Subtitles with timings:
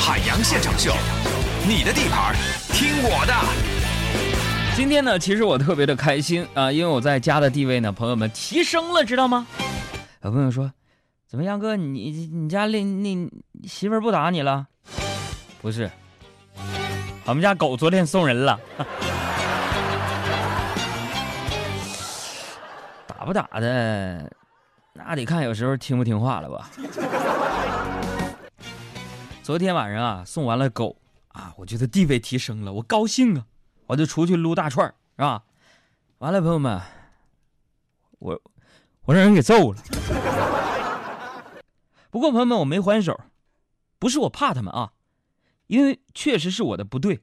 [0.00, 0.94] 海洋现场秀，
[1.68, 2.34] 你的地盘，
[2.72, 3.34] 听我的。
[4.74, 9.46] 今天呢，其实我特别的开心啊，因为我在家的地位呢，朋友们提升了，知道吗？
[10.22, 10.72] 有朋友说，
[11.28, 13.28] 怎么杨哥，你你家那那
[13.68, 14.66] 媳妇儿不打你了？
[15.60, 15.90] 不是，
[17.26, 18.58] 我们家狗昨天送人了。
[23.06, 24.32] 打不打的，
[24.94, 26.70] 那得看有时候听不听话了吧。
[29.42, 30.96] 昨天晚上啊，送完了狗
[31.28, 33.46] 啊，我觉得地位提升了，我高兴啊，
[33.86, 34.86] 我就出去撸大串
[35.16, 35.42] 是吧？
[36.18, 36.80] 完了，朋友们，
[38.20, 38.40] 我
[39.06, 39.82] 我让人给揍了。
[42.10, 43.18] 不过朋友们，我没还手，
[43.98, 44.92] 不是我怕他们啊，
[45.66, 47.20] 因为确实是我的不对。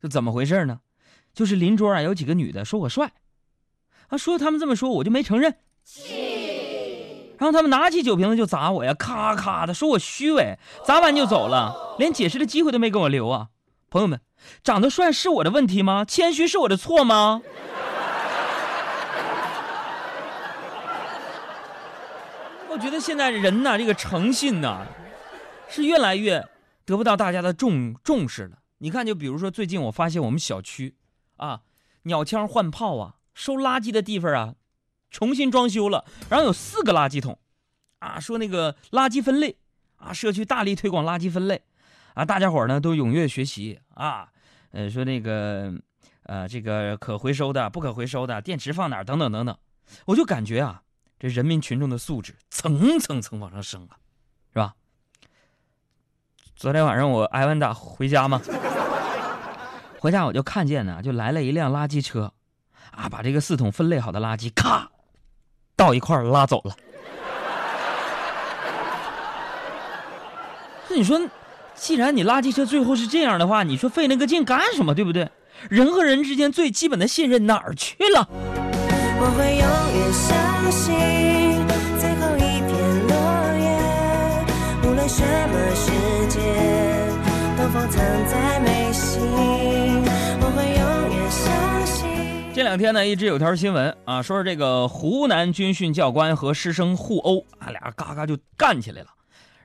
[0.00, 0.80] 这怎么回事呢？
[1.32, 3.12] 就是邻桌啊有几个女的说我帅。
[4.08, 5.58] 啊，说他们这么说，我就没承认。
[7.42, 10.56] 然后他们拿起酒瓶子就砸我呀，咔咔的，说我虚伪，
[10.86, 13.48] 砸完就走了，连解释的机会都没给我留啊！
[13.90, 14.20] 朋友们，
[14.62, 16.04] 长得帅是我的问题吗？
[16.04, 17.42] 谦虚是我的错吗？
[22.70, 24.86] 我觉得现在人呐，这个诚信呐，
[25.68, 26.46] 是越来越
[26.86, 28.58] 得不到大家的重重视了。
[28.78, 30.94] 你看，就比如说最近我发现我们小区
[31.38, 31.62] 啊，
[32.04, 33.14] 鸟枪换炮啊。
[33.34, 34.54] 收垃圾的地方啊，
[35.12, 37.38] 重新装修了，然后有四个垃圾桶，
[37.98, 39.54] 啊，说那个垃圾分类，
[39.96, 41.62] 啊，社区大力推广垃圾分类，
[42.14, 44.32] 啊，大家伙呢都踊跃学习啊，
[44.70, 45.72] 呃，说那个，
[46.22, 49.56] 呃，这个可回收的、不可回收的电池放哪等等等等，
[50.06, 50.82] 我就感觉啊，
[51.20, 54.00] 这人民群众的素质层层层往上升啊，
[54.52, 54.74] 是吧？
[56.56, 58.40] 昨天晚上我挨完打回家嘛，
[60.00, 62.32] 回家我就看见呢，就来了一辆垃圾车。
[62.90, 64.90] 啊，把这个四桶分类好的垃圾，咔，
[65.76, 66.74] 倒一块儿拉走了。
[70.88, 71.20] 那你说，
[71.74, 74.94] 既然你垃圾车最后是这样的话，你说费那个劲干什么？
[74.94, 75.28] 对不对？
[75.68, 78.28] 人和人之间最基本的信任哪儿去了？
[79.20, 79.64] 我会永
[79.94, 80.34] 远相
[80.72, 80.84] 信
[82.00, 82.72] 最后一片
[83.06, 83.14] 落
[83.60, 83.64] 叶，
[84.82, 85.86] 无论什么时
[86.28, 86.42] 间，
[87.56, 89.51] 都放藏在眉心。
[92.54, 99.08] 这两天呢，一直有条新闻啊，说是这个湖南军训教官和师生互殴，啊，俩人嘎嘎就干起来了，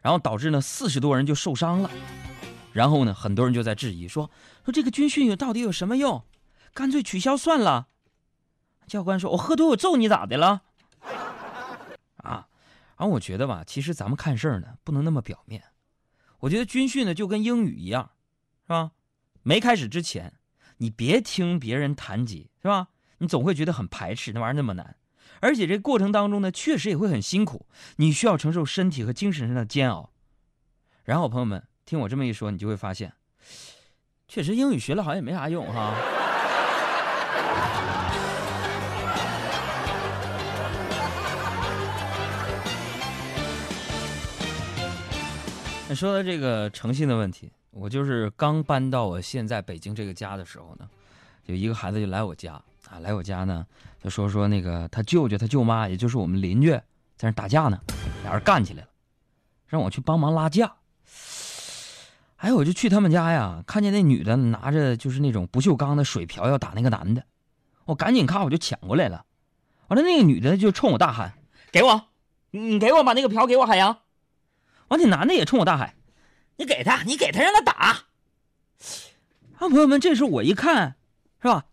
[0.01, 1.91] 然后导致呢四十多人就受伤了，
[2.71, 4.31] 然后呢，很多人就在质疑说，
[4.63, 6.23] 说这个军训到底有什么用？
[6.73, 7.89] 干脆取消算了。
[8.87, 10.61] 教官说：“我喝多我揍你咋的了？”
[12.23, 12.47] 啊，
[12.97, 15.61] 然后我觉得吧，其实咱们看事儿呢，不能那么表面。
[16.39, 18.11] 我觉得军训呢就跟英语一样，
[18.63, 18.91] 是吧？
[19.43, 20.36] 没开始之前。
[20.77, 22.87] 你别听别人谈及，是吧？
[23.17, 24.95] 你总会觉得很排斥，那玩意儿那么难，
[25.39, 27.65] 而且这过程当中呢，确实也会很辛苦，
[27.95, 30.11] 你需要承受身体和精神上的煎熬。
[31.03, 33.13] 然后朋友们听我这么一说，你就会发现，
[34.27, 35.95] 确实英语学了好像也没啥用哈。
[45.95, 47.49] 说到这个诚信的问题。
[47.71, 50.89] 我就是刚搬到我现在北京这个家的时候呢，
[51.45, 52.53] 有一个孩子就来我家
[52.89, 53.65] 啊，来我家呢，
[54.03, 56.71] 就说说那个他舅舅他舅妈，也就是我们邻居，
[57.15, 57.79] 在那打架呢，
[58.23, 58.89] 俩人干起来了，
[59.67, 60.73] 让我去帮忙拉架。
[62.37, 67.23] 哎，我就去他们家呀，看见那女的拿着就是那种不锈钢的水瓢要打那个男的，
[67.85, 69.25] 我赶紧咔我就抢过来了，
[69.87, 71.33] 完了那个女的就冲我大喊
[71.71, 72.09] ：“给我，
[72.51, 73.97] 你给我把那个瓢给我，海洋。”
[74.89, 75.95] 完，那男的也冲我大喊。
[76.57, 77.73] 你给他，你给他，让他打。
[79.57, 80.95] 啊，朋友们，这时候我一看，
[81.41, 81.65] 是吧？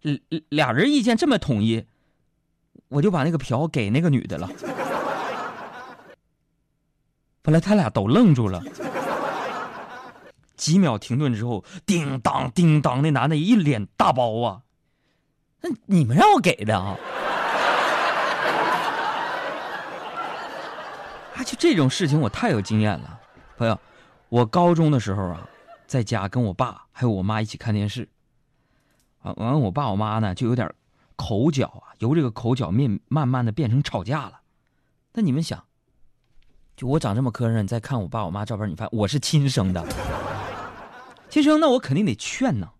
[0.00, 0.18] 俩
[0.48, 1.86] 俩人意见这么统一，
[2.88, 4.50] 我就把那个瓢给那个女的了。
[7.42, 8.62] 本来他俩都愣住了，
[10.56, 14.62] 几秒停顿之后，叮当叮当，那男的一脸大包啊！
[15.60, 16.96] 那你们让我给的啊？
[21.34, 23.20] 啊，就这种事情，我太有经验了。
[23.56, 23.78] 朋友，
[24.28, 25.48] 我高中的时候啊，
[25.86, 28.08] 在家跟我爸还有我妈一起看电视。
[29.22, 30.72] 完完，我爸我妈呢就有点
[31.14, 34.40] 口角啊，由这个口角面慢慢的变成吵架了。
[35.12, 35.64] 那你们想，
[36.76, 39.86] 就我长这么磕碜，你再看我爸我妈照片，你发现我是亲生的，
[41.30, 42.70] 亲生，那我肯定得劝呢。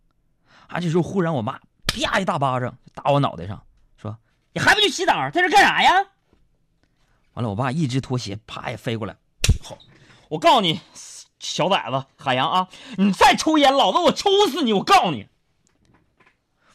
[0.67, 3.65] 啊，这时候忽然我妈啪一大巴掌打我脑袋上，
[3.97, 4.19] 说
[4.53, 5.93] ：“你还不去洗澡，在这干啥呀？”
[7.35, 9.17] 完了，我爸一只拖鞋啪也飞过来，
[10.29, 10.81] 我告诉你，
[11.39, 14.73] 小崽子海洋啊，你再抽烟，老子我抽死你！
[14.73, 15.29] 我告诉你。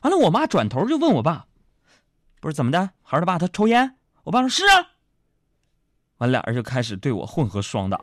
[0.02, 1.48] 完了，我妈转头就问我爸，
[2.40, 3.96] 不是怎么的，孩儿他爸他抽烟？
[4.24, 4.92] 我爸说是啊。
[6.18, 8.00] 完，俩人就开始对我混合双打。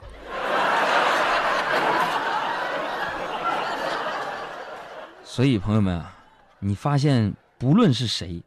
[5.25, 6.17] 所以，朋友们啊，
[6.59, 8.43] 你发现不论是谁，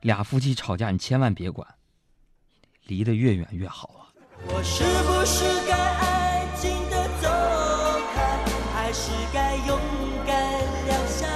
[0.00, 1.66] 俩夫妻吵架，你千万别管，
[2.84, 4.00] 离得越远越好啊。
[4.48, 6.09] 我是不是该爱
[9.00, 9.78] 是该勇
[10.26, 10.36] 敢
[10.84, 11.26] 留下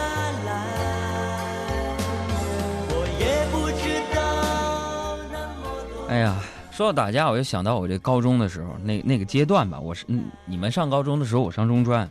[0.45, 0.53] 来？
[2.91, 3.83] 我也不知
[4.15, 5.65] 道那么
[5.97, 6.07] 多。
[6.09, 6.37] 哎呀，
[6.71, 9.81] 说到打架，我就想到我这高中的时候，那那个阶段吧。
[9.81, 12.07] 我是嗯，你们上高中的时候，我上中专。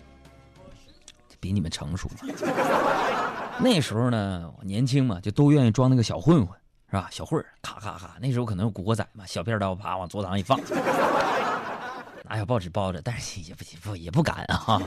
[1.39, 2.33] 比你们成熟嘛？
[3.61, 6.57] 那时候呢，我年轻嘛，就都愿意装那个小混混，
[6.89, 7.07] 是吧？
[7.11, 8.15] 小混儿，咔咔咔。
[8.19, 10.59] 那时候可能有古惑仔嘛，小片刀啪往桌子上一放，
[12.23, 14.81] 拿小报纸包着，但是也不不也不敢啊。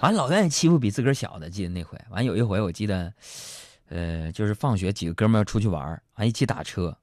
[0.00, 1.96] 完老愿意欺负比自个儿小的，记得那回。
[2.10, 3.12] 完有一回我记得，
[3.88, 6.96] 呃，就是放学几个哥们儿出去玩，完一起打车，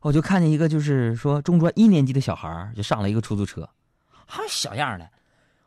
[0.00, 3.68] 我就看见一个就是说中专一年级的小孩就上了一个出租车，
[4.26, 5.08] 还小样的。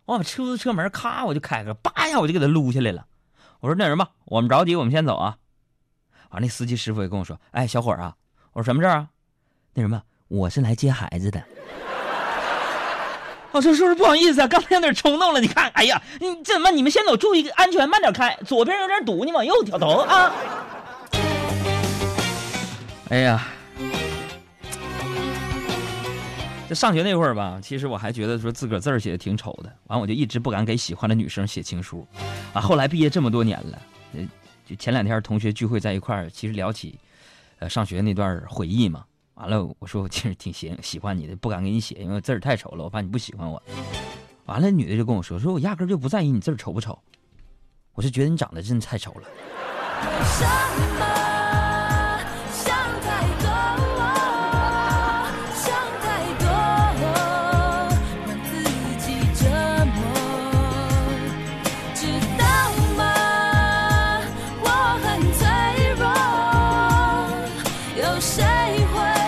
[0.06, 3.06] 我把出租车门咔，我就开开，叭一下我就给他撸下来了。
[3.62, 5.38] 我说那什么，我们着急，我们先走啊。
[6.31, 8.16] 完，那司机师傅也跟我说：“哎，小伙啊，
[8.54, 9.10] 我说什么事儿啊？
[9.74, 11.42] 那什么，我是来接孩子的。”
[13.51, 15.42] 我说叔叔不好意思啊，刚才有点冲动了。
[15.42, 16.69] 你看，哎呀，你怎么？
[16.72, 18.38] 你们先走，注意安全，慢点开。
[18.46, 20.31] 左边有点堵，你往右调头啊。
[23.10, 23.48] 哎呀。
[26.68, 32.06] 在上学那会儿吧，其实我还觉得说自个儿字儿写的挺丑的，完我就一直不敢给喜欢的女生写情书，
[32.54, 33.81] 啊，后来毕业这么多年了，
[34.13, 34.22] 呃，
[34.68, 37.00] 就前两天同学聚会在一块儿，其实聊起，
[37.57, 39.04] 呃，上学那段回忆嘛，
[39.40, 43.64] 完了我说我其实挺喜喜欢你的，不敢给你写，因为字儿太丑了，我怕你不喜欢我。
[44.46, 47.00] 完了，女的就跟我说，说我压根就不在意你字儿丑不丑，
[47.94, 49.24] 我是觉得你长得真的太丑了。
[68.22, 68.44] 谁
[68.94, 69.19] 会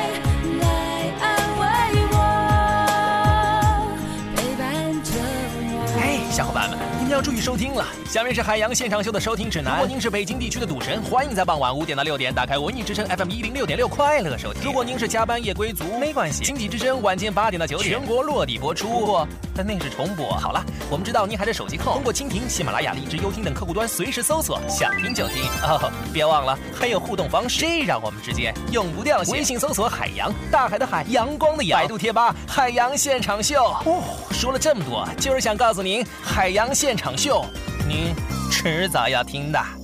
[7.21, 9.73] 注意收听了，下面是海洋现场秀的收听指南。
[9.73, 14.63] 如果您是北京地区的赌神，欢迎在傍晚五点到六点打开文艺之声 FM 一零六点六快乐收听。
[14.63, 18.88] 如果您是加班夜归族，没关系，经济之声晚间八点到九点全国落地播出。
[18.89, 20.31] 不过，但那是重播。
[20.31, 25.44] 好了，我们知道您还在手机控，通过蜻蜓、喜马拉雅、荔枝、优听等客户端随时搜索，想听就听。
[25.62, 29.31] 哦，别忘了还有互动方式，这让我们之间永不掉线。
[29.33, 31.79] 微信搜索海洋，大海的海，阳光的阳。
[31.79, 33.63] 百度贴吧海洋现场秀。
[33.85, 34.01] 哦，
[34.31, 37.11] 说了这么多，就是想告诉您，海洋现场。
[37.18, 37.46] 秀，
[37.88, 38.13] 你
[38.52, 39.81] 迟早要听的。